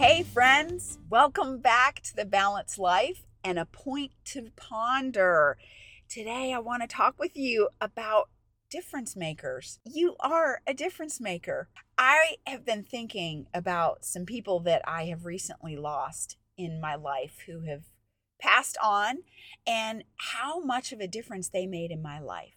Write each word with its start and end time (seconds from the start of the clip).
Hey, 0.00 0.22
friends, 0.22 0.96
welcome 1.10 1.58
back 1.58 2.00
to 2.04 2.16
the 2.16 2.24
Balanced 2.24 2.78
Life 2.78 3.26
and 3.44 3.58
a 3.58 3.66
Point 3.66 4.12
to 4.24 4.48
Ponder. 4.56 5.58
Today, 6.08 6.54
I 6.54 6.58
want 6.58 6.80
to 6.80 6.88
talk 6.88 7.18
with 7.18 7.36
you 7.36 7.68
about 7.82 8.30
difference 8.70 9.14
makers. 9.14 9.78
You 9.84 10.16
are 10.18 10.62
a 10.66 10.72
difference 10.72 11.20
maker. 11.20 11.68
I 11.98 12.36
have 12.46 12.64
been 12.64 12.82
thinking 12.82 13.48
about 13.52 14.06
some 14.06 14.24
people 14.24 14.58
that 14.60 14.80
I 14.88 15.04
have 15.04 15.26
recently 15.26 15.76
lost 15.76 16.38
in 16.56 16.80
my 16.80 16.94
life 16.94 17.40
who 17.44 17.66
have 17.66 17.82
passed 18.40 18.78
on 18.82 19.18
and 19.66 20.04
how 20.16 20.60
much 20.60 20.92
of 20.92 21.00
a 21.00 21.08
difference 21.08 21.50
they 21.50 21.66
made 21.66 21.90
in 21.90 22.00
my 22.00 22.18
life. 22.18 22.56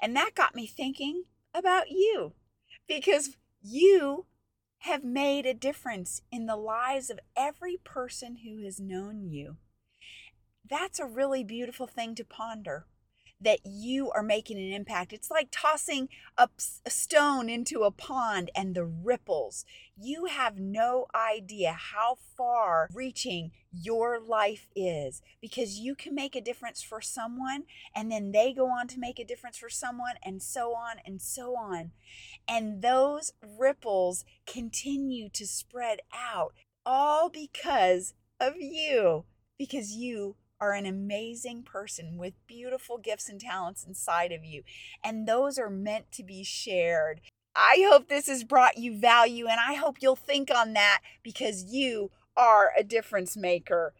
And 0.00 0.16
that 0.16 0.30
got 0.34 0.54
me 0.54 0.66
thinking 0.66 1.24
about 1.54 1.90
you 1.90 2.32
because 2.88 3.36
you 3.60 4.24
have 4.80 5.04
made 5.04 5.44
a 5.44 5.54
difference 5.54 6.22
in 6.32 6.46
the 6.46 6.56
lives 6.56 7.10
of 7.10 7.20
every 7.36 7.76
person 7.76 8.36
who 8.36 8.64
has 8.64 8.80
known 8.80 9.22
you. 9.22 9.56
That's 10.68 10.98
a 10.98 11.06
really 11.06 11.44
beautiful 11.44 11.86
thing 11.86 12.14
to 12.14 12.24
ponder 12.24 12.86
that 13.40 13.60
you 13.64 14.10
are 14.10 14.22
making 14.22 14.58
an 14.58 14.72
impact. 14.72 15.12
It's 15.12 15.30
like 15.30 15.48
tossing 15.50 16.08
a, 16.36 16.48
stone 16.58 17.48
into 17.48 17.82
a 17.82 17.90
pond 17.90 18.50
and 18.54 18.74
the 18.74 18.84
ripples. 18.84 19.64
You 19.96 20.26
have 20.26 20.58
no 20.58 21.06
idea 21.14 21.72
how 21.72 22.18
far 22.36 22.88
reaching 22.92 23.52
your 23.72 24.20
life 24.20 24.66
is 24.74 25.22
because 25.40 25.78
you 25.78 25.94
can 25.94 26.14
make 26.14 26.34
a 26.34 26.40
difference 26.40 26.82
for 26.82 27.00
someone 27.00 27.64
and 27.94 28.10
then 28.10 28.32
they 28.32 28.52
go 28.52 28.66
on 28.66 28.88
to 28.88 28.98
make 28.98 29.18
a 29.18 29.24
difference 29.24 29.56
for 29.56 29.70
someone 29.70 30.14
and 30.24 30.42
so 30.42 30.74
on 30.74 30.96
and 31.06 31.20
so 31.20 31.56
on. 31.56 31.92
And 32.48 32.82
those 32.82 33.32
ripples 33.58 34.24
continue 34.46 35.28
to 35.30 35.46
spread 35.46 36.00
out 36.12 36.54
all 36.84 37.28
because 37.28 38.14
of 38.40 38.54
you, 38.58 39.24
because 39.58 39.92
you 39.92 40.36
are 40.60 40.72
an 40.72 40.86
amazing 40.86 41.62
person 41.62 42.18
with 42.18 42.34
beautiful 42.46 42.98
gifts 42.98 43.28
and 43.28 43.40
talents 43.40 43.84
inside 43.84 44.32
of 44.32 44.44
you. 44.44 44.62
And 45.02 45.26
those 45.26 45.58
are 45.58 45.70
meant 45.70 46.12
to 46.12 46.22
be 46.22 46.44
shared. 46.44 47.20
I 47.56 47.84
hope 47.90 48.08
this 48.08 48.28
has 48.28 48.44
brought 48.44 48.78
you 48.78 48.96
value, 48.96 49.46
and 49.46 49.58
I 49.58 49.74
hope 49.74 49.96
you'll 50.00 50.16
think 50.16 50.50
on 50.54 50.74
that 50.74 51.00
because 51.22 51.64
you 51.64 52.10
are 52.36 52.70
a 52.78 52.84
difference 52.84 53.36
maker. 53.36 53.94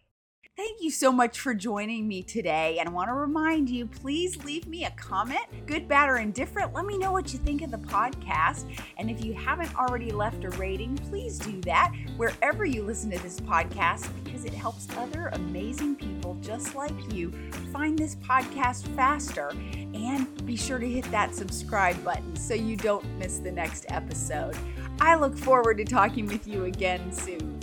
Thank 0.61 0.83
you 0.83 0.91
so 0.91 1.11
much 1.11 1.41
for 1.41 1.55
joining 1.55 2.07
me 2.07 2.23
today. 2.23 2.77
And 2.81 2.91
I 2.91 2.93
want 2.93 3.09
to 3.09 3.15
remind 3.15 3.71
you 3.71 3.87
please 3.87 4.37
leave 4.45 4.67
me 4.69 4.85
a 4.85 4.91
comment, 4.91 5.41
good, 5.65 5.89
bad, 5.89 6.11
or 6.11 6.19
indifferent. 6.19 6.75
Let 6.75 6.85
me 6.85 6.99
know 6.99 7.13
what 7.13 7.33
you 7.33 7.39
think 7.39 7.63
of 7.63 7.71
the 7.71 7.79
podcast. 7.79 8.67
And 8.99 9.11
if 9.11 9.25
you 9.25 9.33
haven't 9.33 9.75
already 9.75 10.11
left 10.13 10.45
a 10.45 10.51
rating, 10.51 10.99
please 10.99 11.39
do 11.39 11.59
that 11.63 11.95
wherever 12.19 12.67
you 12.67 12.83
listen 12.83 13.11
to 13.11 13.19
this 13.23 13.41
podcast 13.41 14.11
because 14.23 14.45
it 14.45 14.53
helps 14.53 14.87
other 14.99 15.29
amazing 15.29 15.97
people 15.97 16.37
just 16.43 16.75
like 16.75 17.15
you 17.15 17.33
find 17.73 17.99
this 17.99 18.17
podcast 18.17 18.87
faster. 18.95 19.53
And 19.95 20.45
be 20.45 20.57
sure 20.57 20.79
to 20.79 20.87
hit 20.87 21.11
that 21.11 21.35
subscribe 21.35 22.05
button 22.05 22.37
so 22.37 22.53
you 22.53 22.77
don't 22.77 23.07
miss 23.17 23.39
the 23.39 23.51
next 23.51 23.87
episode. 23.89 24.55
I 25.01 25.15
look 25.15 25.39
forward 25.39 25.79
to 25.79 25.85
talking 25.87 26.27
with 26.27 26.47
you 26.47 26.65
again 26.65 27.11
soon. 27.15 27.60